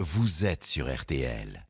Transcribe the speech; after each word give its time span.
vous 0.00 0.46
êtes 0.46 0.62
sur 0.62 0.94
RTL. 0.94 1.67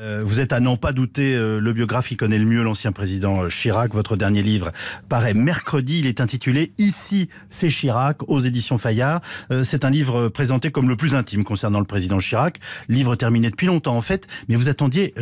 Euh, 0.00 0.22
vous 0.24 0.38
êtes 0.38 0.52
à 0.52 0.60
n'en 0.60 0.76
pas 0.76 0.92
douter 0.92 1.34
euh, 1.34 1.58
le 1.58 1.72
biographe 1.72 2.06
qui 2.06 2.16
connaît 2.16 2.38
le 2.38 2.44
mieux 2.44 2.62
l'ancien 2.62 2.92
président 2.92 3.42
euh, 3.42 3.48
Chirac. 3.48 3.92
Votre 3.92 4.16
dernier 4.16 4.44
livre 4.44 4.70
paraît 5.08 5.34
mercredi. 5.34 5.98
Il 5.98 6.06
est 6.06 6.20
intitulé 6.20 6.72
Ici, 6.78 7.28
c'est 7.50 7.68
Chirac 7.68 8.18
aux 8.28 8.38
éditions 8.38 8.78
Fayard. 8.78 9.20
c'est 9.64 9.84
un 9.84 9.90
livre 9.90 10.28
présenté 10.28 10.70
comme 10.70 10.88
le 10.88 10.96
plus 10.96 11.14
intime 11.14 11.42
concernant 11.42 11.80
le 11.80 11.84
président 11.84 12.18
Chirac. 12.18 12.58
Livre 12.88 13.16
terminé 13.16 13.50
depuis 13.50 13.66
longtemps 13.66 13.96
en 13.96 14.00
fait, 14.00 14.26
mais 14.48 14.56
vous 14.56 14.68
attendiez 14.68 15.14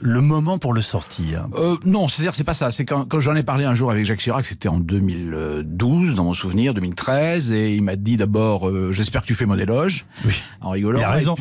le 0.00 0.20
moment 0.20 0.58
pour 0.58 0.72
le 0.72 0.80
sortir. 0.80 1.46
non, 1.84 2.08
c'est-à-dire 2.08 2.34
c'est 2.34 2.44
pas 2.44 2.54
ça. 2.54 2.70
C'est 2.70 2.84
quand, 2.84 3.06
quand 3.06 3.20
j'en 3.20 3.34
ai 3.34 3.42
parlé 3.42 3.64
un 3.64 3.74
jour 3.74 3.90
avec 3.90 4.04
Jacques 4.04 4.20
Chirac, 4.20 4.46
c'était 4.46 4.68
en 4.68 4.78
2012 4.78 6.14
dans 6.14 6.24
mon 6.24 6.34
souvenir, 6.34 6.74
2013, 6.74 7.52
et 7.52 7.74
il 7.74 7.82
m'a 7.82 7.96
dit 7.96 8.16
d'abord 8.16 8.70
j'espère 8.92 9.22
que 9.22 9.26
tu 9.26 9.34
fais 9.34 9.46
mon 9.46 9.58
éloge, 9.58 10.04
oui. 10.24 10.34
en 10.60 10.70
rigolant. 10.70 11.00
Il 11.00 11.04
a 11.04 11.10
raison. 11.10 11.34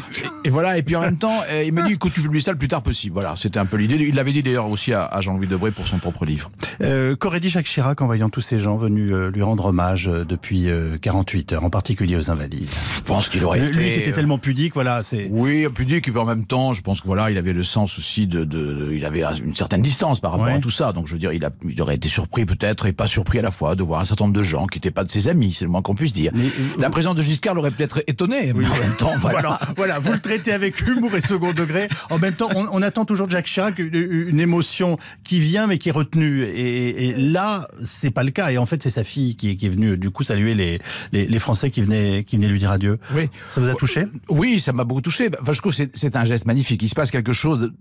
Et, 0.44 0.48
et, 0.48 0.50
voilà. 0.50 0.78
Et 0.78 0.84
puis 0.84 0.96
en 0.96 1.02
même 1.02 1.18
temps, 1.18 1.42
il 1.64 1.74
m'a 1.74 1.84
dit 1.84 1.94
écoute 1.94 2.14
tu 2.14 2.22
publies 2.22 2.42
ça 2.42 2.52
le 2.52 2.58
plus 2.58 2.68
tard 2.68 2.79
possible. 2.82 3.14
Voilà, 3.14 3.36
c'était 3.36 3.60
un 3.60 3.66
peu 3.66 3.78
l'idée. 3.78 3.96
Il 3.96 4.16
l'avait 4.16 4.34
dit 4.34 4.44
d'ailleurs 4.44 4.70
aussi 4.70 4.94
à, 4.94 5.20
Jean-Louis 5.22 5.48
Debré 5.48 5.72
pour 5.72 5.88
son 5.88 5.98
propre 5.98 6.26
livre. 6.26 6.52
Euh, 6.82 7.16
Qu'aurait 7.16 7.40
dit 7.40 7.50
Jacques 7.50 7.66
Chirac 7.66 8.02
en 8.02 8.06
voyant 8.06 8.30
tous 8.30 8.42
ces 8.42 8.60
gens 8.60 8.78
venus 8.78 9.14
euh, 9.14 9.32
lui 9.32 9.42
rendre 9.42 9.66
hommage 9.66 10.08
euh, 10.08 10.26
depuis 10.26 10.68
48 11.02 11.52
euh, 11.52 11.56
heures, 11.56 11.64
en 11.64 11.70
particulier 11.70 12.16
aux 12.16 12.32
Invalides? 12.32 12.70
Je 12.96 13.02
pense 13.02 13.30
qu'il 13.30 13.44
aurait 13.44 13.60
été. 13.60 13.80
Lui 13.80 13.92
qui 13.92 14.00
était 14.00 14.12
tellement 14.12 14.38
pudique, 14.38 14.74
voilà. 14.74 15.04
c'est. 15.04 15.28
Oui, 15.32 15.68
pudique, 15.74 16.08
et 16.08 16.12
puis 16.12 16.20
en 16.20 16.26
même 16.26 16.46
temps, 16.46 16.74
je 16.74 16.82
pense 16.82 17.02
que 17.02 17.08
voilà, 17.08 17.32
il 17.32 17.38
avait 17.38 17.54
le 17.54 17.64
sens 17.64 17.98
aussi 17.98 18.28
de. 18.28 18.44
de, 18.44 18.92
il 18.94 19.06
avait 19.06 19.24
une 19.44 19.56
certaine 19.56 19.82
distance 19.82 20.20
par 20.20 20.32
rapport 20.32 20.48
à 20.48 20.60
tout 20.60 20.70
ça. 20.70 20.94
Donc 20.94 21.08
je 21.08 21.14
veux 21.14 21.20
dire, 21.20 21.34
il, 21.34 21.44
a, 21.46 21.50
il 21.68 21.82
aurait 21.82 21.96
été 21.96 22.10
surpris 22.10 22.46
peut-être 22.46 22.86
et 22.86 22.94
pas 22.94 23.08
surpris 23.08 23.40
à 23.40 23.42
la 23.42 23.52
fois 23.52 23.76
de 23.76 23.84
voir 23.84 24.00
un 24.00 24.06
certain 24.06 24.26
nombre 24.26 24.38
de 24.38 24.44
gens 24.44 24.68
qui 24.68 24.78
n'étaient 24.78 24.92
pas 24.92 25.04
de 25.04 25.10
ses 25.10 25.28
amis, 25.28 25.54
c'est 25.54 25.66
le 25.66 25.72
moins 25.72 25.82
qu'on 25.82 25.96
puisse 25.96 26.14
dire. 26.14 26.32
la 26.78 26.90
présence 26.90 27.16
de 27.16 27.22
Giscard 27.22 27.54
l'aurait 27.54 27.72
peut-être 27.72 28.04
étonné, 28.08 28.54
mais 28.54 28.66
en 28.66 28.70
même 28.80 28.96
temps, 28.98 29.14
voilà. 29.20 29.58
voilà. 29.76 30.00
vous 30.00 30.14
le 30.14 30.20
traitez 30.20 30.52
avec 30.52 30.80
humour 30.82 31.16
et 31.16 31.22
second 31.22 31.54
degré. 31.54 31.88
En 32.10 32.20
même 32.20 32.34
temps, 32.34 32.50
on, 32.56 32.68
on 32.72 32.82
attend 32.82 33.06
toujours 33.06 33.28
de 33.28 33.32
Jacques 33.32 33.46
Chirac 33.46 33.80
une, 33.80 34.40
émotion 34.40 34.98
qui 35.24 35.40
vient 35.40 35.68
mais 35.68 35.78
qui 35.78 35.90
est 35.90 35.94
retenue. 35.94 36.44
Et, 36.44 37.14
là, 37.18 37.68
c'est 37.84 38.12
pas 38.12 38.24
le 38.24 38.32
cas. 38.32 38.52
Et 38.52 38.58
en 38.58 38.66
fait, 38.66 38.82
c'est 38.84 38.90
sa 38.90 39.04
fille 39.04 39.36
qui, 39.36 39.52
est 39.52 39.70
venue 39.70 39.98
du 39.98 40.10
coup 40.10 40.24
saluer 40.24 40.54
les, 40.54 40.80
les, 41.12 41.40
Français 41.40 41.70
qui 41.70 41.82
venaient, 41.82 42.24
qui 42.24 42.38
venaient 42.38 42.48
lui 42.48 42.60
dire 42.60 42.72
adieu. 42.72 43.00
Oui. 43.14 43.30
Ça 43.50 43.62
vous 43.62 43.70
a 43.70 43.76
touché? 43.76 44.06
Oui, 44.30 44.60
ça 44.60 44.74
m'a 44.74 44.84
beaucoup 44.84 45.02
touché. 45.02 45.30
Enfin, 45.42 45.54
je 45.54 45.60
trouve 45.60 45.76
que 45.76 45.84
c'est 45.94 46.16
un 46.16 46.26
geste 46.26 46.46
magnifique. 46.46 46.82
Il 46.82 46.90
se 46.90 46.96
passe 46.96 47.12
quelque 47.12 47.34
chose 47.34 47.72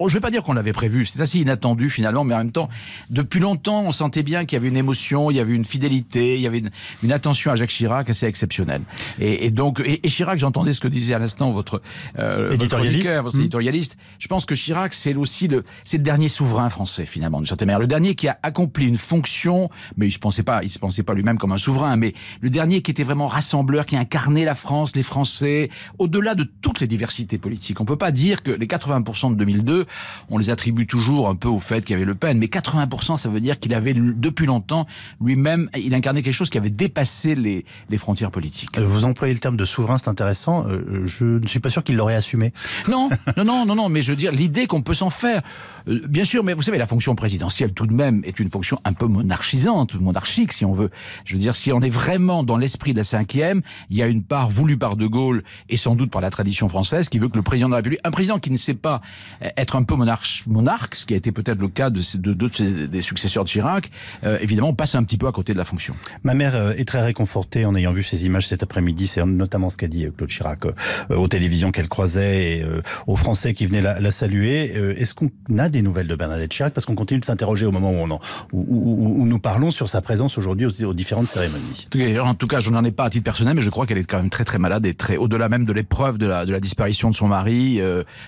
je 0.00 0.04
ne 0.04 0.10
vais 0.10 0.20
pas 0.20 0.30
dire 0.30 0.42
qu'on 0.42 0.52
l'avait 0.52 0.72
prévu, 0.72 1.04
c'est 1.04 1.20
assez 1.20 1.38
inattendu 1.38 1.90
finalement, 1.90 2.24
mais 2.24 2.34
en 2.34 2.38
même 2.38 2.52
temps, 2.52 2.68
depuis 3.10 3.40
longtemps, 3.40 3.82
on 3.82 3.92
sentait 3.92 4.22
bien 4.22 4.44
qu'il 4.44 4.56
y 4.56 4.60
avait 4.60 4.68
une 4.68 4.76
émotion, 4.76 5.30
il 5.30 5.36
y 5.36 5.40
avait 5.40 5.54
une 5.54 5.64
fidélité, 5.64 6.36
il 6.36 6.40
y 6.40 6.46
avait 6.46 6.62
une, 7.02 7.12
attention 7.12 7.52
à 7.52 7.56
Jacques 7.56 7.70
Chirac 7.70 8.08
assez 8.08 8.26
exceptionnelle. 8.26 8.82
Et, 9.18 9.50
donc, 9.50 9.82
et, 9.84 10.00
Chirac, 10.08 10.38
j'entendais 10.38 10.72
ce 10.72 10.80
que 10.80 10.88
disait 10.88 11.14
à 11.14 11.18
l'instant 11.18 11.50
votre, 11.50 11.82
euh, 12.18 12.50
éditorialiste. 12.52 13.10
votre, 13.22 13.36
mmh. 13.36 13.40
éditorialiste. 13.40 13.96
Je 14.18 14.28
pense 14.28 14.46
que 14.46 14.54
Chirac, 14.54 14.94
c'est 14.94 15.14
aussi 15.14 15.48
le, 15.48 15.64
c'est 15.84 15.98
le 15.98 16.02
dernier 16.02 16.28
souverain 16.28 16.70
français 16.70 17.04
finalement, 17.04 17.38
d'une 17.38 17.46
certaine 17.46 17.66
manière, 17.66 17.80
le 17.80 17.86
dernier 17.86 18.14
qui 18.14 18.28
a 18.28 18.38
accompli 18.42 18.86
une 18.86 18.98
fonction, 18.98 19.70
mais 19.96 20.06
il 20.06 20.12
se 20.12 20.18
pensait 20.18 20.42
pas, 20.42 20.62
il 20.62 20.70
se 20.70 20.78
pensait 20.78 21.02
pas 21.02 21.14
lui-même 21.14 21.38
comme 21.38 21.52
un 21.52 21.58
souverain, 21.58 21.96
mais 21.96 22.14
le 22.40 22.50
dernier 22.50 22.82
qui 22.82 22.90
était 22.90 23.04
vraiment 23.04 23.26
rassembleur, 23.26 23.86
qui 23.86 23.96
incarnait 23.96 24.44
la 24.44 24.54
France, 24.54 24.96
les 24.96 25.02
Français, 25.02 25.70
au-delà 25.98 26.34
de 26.34 26.44
toutes 26.44 26.80
les 26.80 26.86
diversités 26.86 27.38
politiques. 27.38 27.80
On 27.80 27.84
peut 27.84 27.96
pas 27.96 28.12
dire 28.12 28.42
que 28.42 28.50
les 28.50 28.66
80% 28.66 29.30
de 29.30 29.36
2002 29.36 29.71
on 30.30 30.38
les 30.38 30.50
attribue 30.50 30.86
toujours 30.86 31.28
un 31.28 31.34
peu 31.34 31.48
au 31.48 31.60
fait 31.60 31.84
qu'il 31.84 31.94
y 31.94 31.96
avait 31.96 32.04
Le 32.04 32.14
Pen, 32.14 32.38
mais 32.38 32.46
80%, 32.46 33.18
ça 33.18 33.28
veut 33.28 33.40
dire 33.40 33.58
qu'il 33.58 33.74
avait 33.74 33.94
depuis 33.94 34.46
longtemps 34.46 34.86
lui-même, 35.20 35.68
il 35.76 35.94
incarnait 35.94 36.22
quelque 36.22 36.34
chose 36.34 36.50
qui 36.50 36.58
avait 36.58 36.70
dépassé 36.70 37.34
les, 37.34 37.64
frontières 37.96 38.30
politiques. 38.30 38.78
Euh, 38.78 38.84
vous 38.84 39.04
employez 39.04 39.34
le 39.34 39.38
terme 39.38 39.56
de 39.56 39.64
souverain, 39.64 39.98
c'est 39.98 40.08
intéressant. 40.08 40.66
Euh, 40.66 41.06
je 41.06 41.24
ne 41.24 41.46
suis 41.46 41.60
pas 41.60 41.70
sûr 41.70 41.84
qu'il 41.84 41.96
l'aurait 41.96 42.14
assumé. 42.14 42.52
Non, 42.88 43.10
non, 43.36 43.44
non, 43.44 43.66
non, 43.66 43.74
non, 43.74 43.88
mais 43.88 44.02
je 44.02 44.10
veux 44.10 44.16
dire 44.16 44.32
l'idée 44.32 44.66
qu'on 44.66 44.82
peut 44.82 44.94
s'en 44.94 45.10
faire. 45.10 45.42
Euh, 45.88 46.00
bien 46.08 46.24
sûr, 46.24 46.42
mais 46.42 46.54
vous 46.54 46.62
savez, 46.62 46.78
la 46.78 46.86
fonction 46.86 47.14
présidentielle 47.14 47.72
tout 47.72 47.86
de 47.86 47.94
même 47.94 48.22
est 48.24 48.40
une 48.40 48.50
fonction 48.50 48.80
un 48.84 48.92
peu 48.92 49.06
monarchisante, 49.06 49.94
monarchique 50.00 50.52
si 50.52 50.64
on 50.64 50.72
veut. 50.72 50.90
Je 51.24 51.34
veux 51.34 51.40
dire, 51.40 51.54
si 51.54 51.72
on 51.72 51.80
est 51.80 51.90
vraiment 51.90 52.42
dans 52.42 52.56
l'esprit 52.56 52.92
de 52.92 52.98
la 52.98 53.04
cinquième, 53.04 53.62
il 53.90 53.96
y 53.96 54.02
a 54.02 54.06
une 54.06 54.22
part 54.22 54.50
voulue 54.50 54.78
par 54.78 54.96
De 54.96 55.06
Gaulle 55.06 55.44
et 55.68 55.76
sans 55.76 55.94
doute 55.94 56.10
par 56.10 56.20
la 56.20 56.30
tradition 56.30 56.68
française 56.68 57.08
qui 57.08 57.18
veut 57.18 57.28
que 57.28 57.36
le 57.36 57.42
président 57.42 57.68
de 57.68 57.72
la 57.72 57.76
République, 57.76 58.00
un 58.04 58.10
président 58.10 58.38
qui 58.38 58.50
ne 58.50 58.56
sait 58.56 58.74
pas 58.74 59.00
être 59.62 59.76
un 59.76 59.82
peu 59.82 59.94
monarque, 59.94 60.26
monarque 60.46 60.94
ce 60.96 61.06
qui 61.06 61.14
a 61.14 61.16
été 61.16 61.32
peut-être 61.32 61.60
le 61.60 61.68
cas 61.68 61.90
de 61.90 62.02
des 62.86 63.02
successeurs 63.02 63.44
de 63.44 63.48
Chirac, 63.48 63.90
euh, 64.24 64.38
évidemment, 64.40 64.74
passe 64.74 64.94
un 64.94 65.04
petit 65.04 65.16
peu 65.16 65.26
à 65.26 65.32
côté 65.32 65.52
de 65.52 65.58
la 65.58 65.64
fonction. 65.64 65.94
Ma 66.24 66.34
mère 66.34 66.54
euh, 66.54 66.72
est 66.72 66.86
très 66.86 67.02
réconfortée 67.02 67.64
en 67.64 67.74
ayant 67.74 67.92
vu 67.92 68.02
ces 68.02 68.26
images 68.26 68.46
cet 68.46 68.62
après-midi. 68.62 69.06
C'est 69.06 69.24
notamment 69.24 69.70
ce 69.70 69.76
qu'a 69.76 69.88
dit 69.88 70.06
euh, 70.06 70.10
Claude 70.10 70.28
Chirac 70.28 70.60
aux 71.10 71.28
télévisions 71.28 71.70
qu'elle 71.70 71.88
croisait 71.88 72.58
et 72.58 72.64
aux 73.06 73.16
Français 73.16 73.54
qui 73.54 73.66
venaient 73.66 73.82
la, 73.82 74.10
saluer. 74.10 74.72
Est-ce 74.96 75.14
qu'on 75.14 75.30
a 75.58 75.68
des 75.68 75.82
nouvelles 75.82 76.06
de 76.06 76.14
Bernadette 76.14 76.50
Chirac? 76.50 76.72
Parce 76.72 76.86
qu'on 76.86 76.94
continue 76.94 77.20
de 77.20 77.24
s'interroger 77.24 77.66
au 77.66 77.72
moment 77.72 77.90
où, 77.90 77.94
on 77.94 78.18
où, 78.52 79.26
nous 79.26 79.38
parlons 79.38 79.70
sur 79.70 79.88
sa 79.88 80.00
présence 80.00 80.38
aujourd'hui 80.38 80.66
aux, 80.84 80.94
différentes 80.94 81.28
cérémonies. 81.28 81.86
En 82.20 82.34
tout 82.34 82.46
cas, 82.46 82.60
je 82.60 82.70
n'en 82.70 82.84
ai 82.84 82.90
pas 82.90 83.04
à 83.04 83.10
titre 83.10 83.24
personnel, 83.24 83.54
mais 83.54 83.62
je 83.62 83.70
crois 83.70 83.86
qu'elle 83.86 83.98
est 83.98 84.04
quand 84.04 84.18
même 84.18 84.30
très 84.30 84.44
très 84.44 84.58
malade 84.58 84.84
et 84.86 84.94
très 84.94 85.16
au-delà 85.16 85.48
même 85.48 85.64
de 85.64 85.72
l'épreuve 85.72 86.18
de 86.18 86.26
la, 86.26 86.44
de 86.46 86.52
la 86.52 86.60
disparition 86.60 87.10
de 87.10 87.14
son 87.14 87.28
mari. 87.28 87.80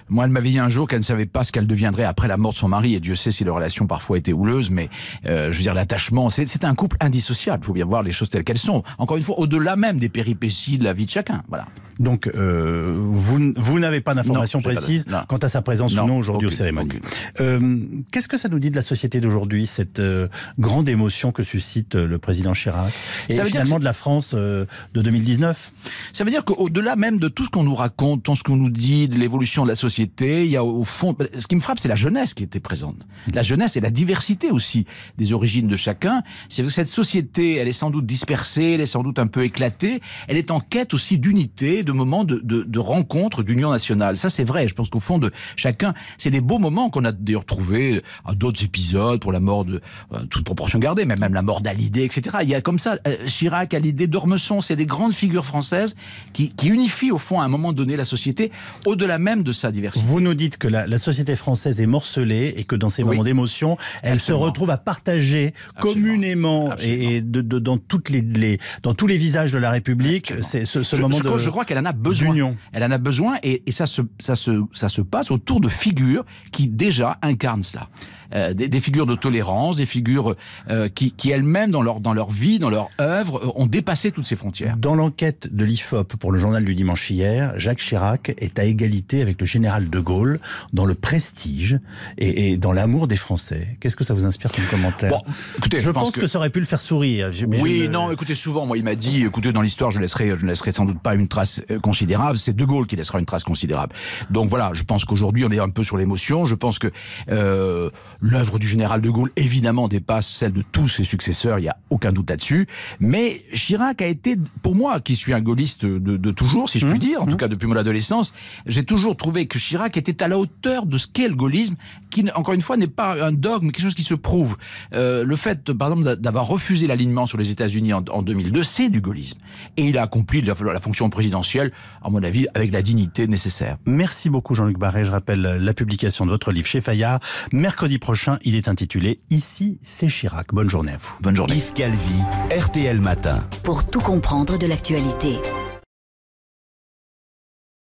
moi, 0.08 0.24
elle 0.24 0.30
m'avait 0.30 0.50
dit 0.50 0.58
un 0.58 0.68
jour 0.68 0.88
qu'elle 0.88 1.00
ne 1.00 1.04
savait 1.14 1.26
pas 1.26 1.44
ce 1.44 1.52
qu'elle 1.52 1.66
deviendrait 1.66 2.04
après 2.04 2.28
la 2.28 2.36
mort 2.36 2.52
de 2.52 2.56
son 2.56 2.68
mari. 2.68 2.94
Et 2.94 3.00
Dieu 3.00 3.14
sait 3.14 3.30
si 3.30 3.44
leur 3.44 3.56
relation 3.56 3.86
parfois 3.86 4.18
était 4.18 4.32
houleuse, 4.32 4.70
mais 4.70 4.88
euh, 5.26 5.52
je 5.52 5.58
veux 5.58 5.62
dire, 5.62 5.74
l'attachement, 5.74 6.30
c'est 6.30 6.64
un 6.64 6.74
couple 6.74 6.96
indissociable. 7.00 7.62
Il 7.62 7.66
faut 7.66 7.72
bien 7.72 7.84
voir 7.84 8.02
les 8.02 8.12
choses 8.12 8.28
telles 8.28 8.44
qu'elles 8.44 8.58
sont. 8.58 8.82
Encore 8.98 9.16
une 9.16 9.22
fois, 9.22 9.38
au-delà 9.38 9.76
même 9.76 9.98
des 9.98 10.08
péripéties 10.08 10.78
de 10.78 10.84
la 10.84 10.92
vie 10.92 11.06
de 11.06 11.10
chacun. 11.10 11.42
Voilà. 11.48 11.66
Donc, 12.04 12.30
euh, 12.34 12.94
vous, 12.96 13.54
vous 13.56 13.78
n'avez 13.78 14.02
pas 14.02 14.14
d'informations 14.14 14.60
précises 14.60 15.06
quant 15.26 15.38
à 15.38 15.48
sa 15.48 15.62
présence 15.62 15.94
ou 15.94 16.06
non 16.06 16.18
aujourd'hui 16.18 16.46
aux 16.46 16.52
cérémonies. 16.52 17.00
Euh, 17.40 17.78
Qu'est-ce 18.12 18.28
que 18.28 18.36
ça 18.36 18.48
nous 18.48 18.58
dit 18.58 18.70
de 18.70 18.76
la 18.76 18.82
société 18.82 19.20
d'aujourd'hui, 19.20 19.66
cette 19.66 20.00
euh, 20.00 20.28
grande 20.58 20.88
émotion 20.88 21.32
que 21.32 21.42
suscite 21.42 21.94
le 21.94 22.18
président 22.18 22.52
Chirac 22.52 22.92
et 23.30 23.40
finalement 23.40 23.78
de 23.78 23.84
la 23.84 23.94
France 23.94 24.34
de 24.34 24.66
2019 24.92 25.72
Ça 26.12 26.24
veut 26.24 26.30
dire 26.30 26.44
qu'au-delà 26.44 26.94
même 26.94 27.18
de 27.18 27.28
tout 27.28 27.46
ce 27.46 27.50
qu'on 27.50 27.64
nous 27.64 27.74
raconte, 27.74 28.22
tout 28.22 28.36
ce 28.36 28.42
qu'on 28.42 28.56
nous 28.56 28.70
dit 28.70 29.08
de 29.08 29.16
l'évolution 29.16 29.64
de 29.64 29.68
la 29.70 29.74
société, 29.74 30.44
il 30.44 30.50
y 30.50 30.56
a 30.56 30.64
au 30.64 30.84
fond, 30.84 31.16
ce 31.38 31.46
qui 31.46 31.56
me 31.56 31.60
frappe, 31.60 31.78
c'est 31.78 31.88
la 31.88 31.94
jeunesse 31.94 32.34
qui 32.34 32.42
était 32.42 32.60
présente. 32.60 32.96
La 33.32 33.42
jeunesse 33.42 33.76
et 33.76 33.80
la 33.80 33.90
diversité 33.90 34.50
aussi 34.50 34.84
des 35.16 35.32
origines 35.32 35.68
de 35.68 35.76
chacun. 35.76 36.22
C'est 36.50 36.62
que 36.62 36.68
cette 36.68 36.86
société, 36.86 37.56
elle 37.56 37.68
est 37.68 37.72
sans 37.72 37.90
doute 37.90 38.04
dispersée, 38.04 38.72
elle 38.72 38.82
est 38.82 38.86
sans 38.86 39.02
doute 39.02 39.18
un 39.18 39.26
peu 39.26 39.44
éclatée, 39.44 40.02
elle 40.28 40.36
est 40.36 40.50
en 40.50 40.60
quête 40.60 40.92
aussi 40.92 41.18
d'unité, 41.18 41.82
de 41.82 41.93
moments 41.94 42.24
de, 42.24 42.40
de, 42.42 42.62
de 42.62 42.78
rencontre, 42.78 43.42
d'union 43.42 43.70
nationale. 43.70 44.16
Ça, 44.16 44.30
c'est 44.30 44.44
vrai. 44.44 44.68
Je 44.68 44.74
pense 44.74 44.88
qu'au 44.88 45.00
fond 45.00 45.18
de 45.18 45.30
chacun, 45.56 45.94
c'est 46.18 46.30
des 46.30 46.40
beaux 46.40 46.58
moments 46.58 46.90
qu'on 46.90 47.04
a 47.04 47.12
d'ailleurs 47.12 47.44
trouvés 47.44 48.02
à 48.24 48.34
d'autres 48.34 48.64
épisodes 48.64 49.20
pour 49.20 49.32
la 49.32 49.40
mort 49.40 49.64
de 49.64 49.80
euh, 50.12 50.18
toute 50.30 50.44
proportion 50.44 50.78
gardée, 50.78 51.04
mais 51.04 51.16
même 51.16 51.34
la 51.34 51.42
mort 51.42 51.60
d'Alidé, 51.60 52.04
etc. 52.04 52.38
Il 52.42 52.48
y 52.48 52.54
a 52.54 52.60
comme 52.60 52.78
ça 52.78 52.98
euh, 53.06 53.26
Chirac, 53.26 53.74
Alidé, 53.74 54.06
Dormesson, 54.06 54.60
c'est 54.60 54.76
des 54.76 54.86
grandes 54.86 55.14
figures 55.14 55.44
françaises 55.44 55.94
qui, 56.32 56.48
qui, 56.50 56.68
unifient 56.68 57.12
au 57.12 57.18
fond 57.18 57.40
à 57.40 57.44
un 57.44 57.48
moment 57.48 57.72
donné 57.72 57.96
la 57.96 58.04
société 58.04 58.50
au-delà 58.86 59.18
même 59.18 59.42
de 59.42 59.52
sa 59.52 59.70
diversité. 59.70 60.04
Vous 60.04 60.20
nous 60.20 60.34
dites 60.34 60.58
que 60.58 60.68
la, 60.68 60.86
la 60.86 60.98
société 60.98 61.36
française 61.36 61.80
est 61.80 61.86
morcelée 61.86 62.54
et 62.56 62.64
que 62.64 62.74
dans 62.74 62.90
ces 62.90 63.04
moments 63.04 63.22
d'émotion, 63.22 63.76
elle 64.02 64.20
se 64.20 64.32
retrouve 64.32 64.70
à 64.70 64.78
partager 64.78 65.54
communément 65.80 66.74
et, 66.78 67.20
de, 67.20 67.40
de, 67.40 67.58
dans 67.58 67.78
toutes 67.78 68.10
les, 68.10 68.22
les, 68.22 68.58
dans 68.82 68.94
tous 68.94 69.06
les 69.06 69.16
visages 69.16 69.52
de 69.52 69.58
la 69.58 69.70
République, 69.70 70.32
c'est 70.40 70.64
ce, 70.64 70.82
ce 70.82 70.96
moment 70.96 71.18
je, 71.18 71.22
de 71.22 71.38
je 71.38 71.50
crois 71.50 71.64
qu'elle 71.74 71.82
en 71.82 71.88
a 71.88 71.92
besoin. 71.92 72.56
Elle 72.72 72.84
en 72.84 72.90
a 72.90 72.98
besoin 72.98 73.36
et, 73.42 73.62
et 73.66 73.72
ça, 73.72 73.86
se, 73.86 74.02
ça, 74.18 74.36
se, 74.36 74.62
ça 74.72 74.88
se 74.88 75.02
passe 75.02 75.30
autour 75.30 75.60
de 75.60 75.68
figures 75.68 76.24
qui 76.52 76.68
déjà 76.68 77.18
incarnent 77.22 77.62
cela. 77.62 77.88
Euh, 78.34 78.52
des, 78.52 78.80
figures 78.80 79.06
de 79.06 79.14
tolérance, 79.14 79.76
des 79.76 79.86
figures 79.86 80.34
euh, 80.68 80.88
qui, 80.88 81.12
qui 81.12 81.30
elles-mêmes, 81.30 81.70
dans 81.70 81.82
leur, 81.82 82.00
dans 82.00 82.14
leur 82.14 82.30
vie, 82.30 82.58
dans 82.58 82.70
leur 82.70 82.88
œuvre, 83.00 83.44
euh, 83.44 83.52
ont 83.54 83.66
dépassé 83.66 84.10
toutes 84.10 84.26
ces 84.26 84.34
frontières. 84.34 84.76
Dans 84.76 84.94
l'enquête 84.94 85.54
de 85.54 85.64
l'IFOP 85.64 86.16
pour 86.16 86.32
le 86.32 86.40
journal 86.40 86.64
du 86.64 86.74
dimanche 86.74 87.10
hier, 87.10 87.52
Jacques 87.58 87.78
Chirac 87.78 88.34
est 88.38 88.58
à 88.58 88.64
égalité 88.64 89.22
avec 89.22 89.40
le 89.40 89.46
général 89.46 89.88
de 89.88 90.00
Gaulle 90.00 90.40
dans 90.72 90.84
le 90.84 90.94
prestige 90.94 91.78
et, 92.18 92.52
et 92.52 92.56
dans 92.56 92.72
l'amour 92.72 93.06
des 93.06 93.16
Français. 93.16 93.76
Qu'est-ce 93.80 93.96
que 93.96 94.04
ça 94.04 94.14
vous 94.14 94.24
inspire 94.24 94.50
comme 94.50 94.64
commentaire 94.64 95.10
bon, 95.10 95.20
écoutez, 95.58 95.78
je, 95.80 95.90
pense, 95.90 96.10
que... 96.10 96.26
ça 96.26 96.38
aurait 96.38 96.50
pu 96.50 96.60
le 96.60 96.66
faire 96.66 96.80
sourire. 96.80 97.30
oui, 97.60 97.88
non, 97.88 98.10
écoutez, 98.10 98.34
souvent, 98.34 98.66
moi, 98.66 98.76
il 98.76 98.84
m'a 98.84 98.96
dit, 98.96 99.22
écoutez, 99.22 99.52
dans 99.52 99.62
l'histoire, 99.62 99.90
je 99.90 100.00
laisserai, 100.00 100.30
je 100.36 100.42
ne 100.42 100.48
laisserai 100.48 100.72
sans 100.72 100.86
doute 100.86 100.98
pas 101.00 101.14
une 101.14 101.28
trace 101.28 101.62
considérable. 101.82 102.38
C'est 102.38 102.54
de 102.54 102.64
Gaulle 102.64 102.86
qui 102.86 102.96
laissera 102.96 103.18
une 103.18 103.26
trace 103.26 103.44
considérable. 103.44 103.94
Donc 104.30 104.48
voilà, 104.48 104.72
je 104.74 104.82
pense 104.82 105.04
qu'aujourd'hui, 105.04 105.44
on 105.44 105.50
est 105.50 105.58
un 105.58 105.68
peu 105.68 105.82
sur 105.82 105.96
l'émotion. 105.96 106.46
Je 106.46 106.54
pense 106.54 106.78
que 106.78 106.88
euh, 107.30 107.90
l'œuvre 108.20 108.58
du 108.58 108.66
général 108.66 109.00
de 109.00 109.10
Gaulle, 109.10 109.30
évidemment, 109.36 109.88
dépasse 109.88 110.28
celle 110.28 110.52
de 110.52 110.62
tous 110.62 110.88
ses 110.88 111.04
successeurs, 111.04 111.58
il 111.58 111.62
n'y 111.62 111.68
a 111.68 111.76
aucun 111.90 112.12
doute 112.12 112.30
là-dessus. 112.30 112.66
Mais 113.00 113.42
Chirac 113.52 114.02
a 114.02 114.06
été, 114.06 114.36
pour 114.62 114.74
moi, 114.74 115.00
qui 115.00 115.16
suis 115.16 115.32
un 115.32 115.40
gaulliste 115.40 115.84
de, 115.84 116.30
toujours, 116.30 116.68
si 116.68 116.78
je 116.78 116.86
puis 116.86 116.96
mmh, 116.96 116.98
dire, 116.98 117.22
en 117.22 117.26
tout 117.26 117.32
mmh. 117.32 117.36
cas 117.36 117.48
depuis 117.48 117.66
mon 117.66 117.76
adolescence, 117.76 118.32
j'ai 118.66 118.84
toujours 118.84 119.16
trouvé 119.16 119.46
que 119.46 119.58
Chirac 119.58 119.96
était 119.96 120.22
à 120.22 120.28
la 120.28 120.38
hauteur 120.38 120.86
de 120.86 120.98
ce 120.98 121.06
qu'est 121.06 121.28
le 121.28 121.34
gaullisme, 121.34 121.74
qui, 122.10 122.24
encore 122.34 122.54
une 122.54 122.62
fois, 122.62 122.76
n'est 122.76 122.86
pas 122.86 123.24
un 123.24 123.32
dogme, 123.32 123.70
quelque 123.70 123.82
chose 123.82 123.94
qui 123.94 124.04
se 124.04 124.14
prouve. 124.14 124.56
Euh, 124.94 125.24
le 125.24 125.36
fait, 125.36 125.72
par 125.72 125.92
exemple, 125.92 126.16
d'avoir 126.16 126.46
refusé 126.46 126.86
l'alignement 126.86 127.26
sur 127.26 127.38
les 127.38 127.50
États-Unis 127.50 127.92
en, 127.92 128.22
2002, 128.22 128.62
c'est 128.62 128.88
du 128.88 129.00
gaullisme. 129.00 129.38
Et 129.76 129.86
il 129.86 129.98
a 129.98 130.02
accompli 130.02 130.42
la, 130.42 130.54
la, 130.72 130.80
fonction 130.80 131.10
présidentielle, 131.10 131.53
à 131.60 132.10
mon 132.10 132.22
avis, 132.22 132.46
avec 132.54 132.72
la 132.72 132.82
dignité 132.82 133.26
nécessaire. 133.26 133.76
Merci 133.86 134.30
beaucoup, 134.30 134.54
Jean-Luc 134.54 134.78
Barré. 134.78 135.04
Je 135.04 135.12
rappelle 135.12 135.42
la 135.42 135.74
publication 135.74 136.26
de 136.26 136.30
votre 136.30 136.52
livre 136.52 136.66
chez 136.66 136.80
Fayard. 136.80 137.20
Mercredi 137.52 137.98
prochain, 137.98 138.38
il 138.42 138.54
est 138.54 138.68
intitulé 138.68 139.20
Ici, 139.30 139.78
c'est 139.82 140.08
Chirac. 140.08 140.52
Bonne 140.52 140.70
journée 140.70 140.92
à 140.92 140.98
vous. 140.98 141.14
Bonne 141.20 141.36
journée. 141.36 141.54
Yves 141.54 141.72
Calvi, 141.72 142.20
RTL 142.56 143.00
Matin. 143.00 143.42
Pour 143.62 143.86
tout 143.86 144.00
comprendre 144.00 144.58
de 144.58 144.66
l'actualité. 144.66 145.38